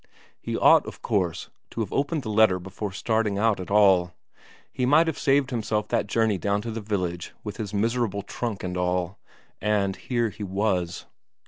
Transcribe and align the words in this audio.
He 0.41 0.57
ought, 0.57 0.87
of 0.87 1.03
course, 1.03 1.51
to 1.69 1.81
have 1.81 1.93
opened 1.93 2.23
the 2.23 2.29
letter 2.31 2.57
before 2.57 2.91
starting 2.91 3.37
out 3.37 3.59
at 3.59 3.69
all; 3.69 4.15
he 4.71 4.83
might 4.83 5.05
have 5.05 5.19
saved 5.19 5.51
himself 5.51 5.89
that 5.89 6.07
journey 6.07 6.39
down 6.39 6.63
to 6.63 6.71
the 6.71 6.81
village 6.81 7.35
with 7.43 7.57
his 7.57 7.71
miserable 7.71 8.23
trunk 8.23 8.63
and 8.63 8.75
all. 8.77 9.19
And 9.61 9.95
here 9.95 10.29
he 10.29 10.43
was.... 10.43 11.05